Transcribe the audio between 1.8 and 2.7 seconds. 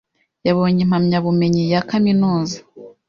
kaminuza